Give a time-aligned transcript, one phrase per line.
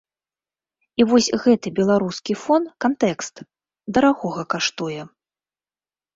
[1.03, 3.35] І вось гэты беларускі фон, кантэкст,
[3.99, 5.01] дарагога каштуе.